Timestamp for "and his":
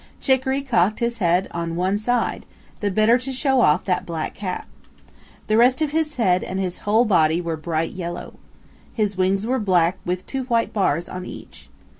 6.43-6.79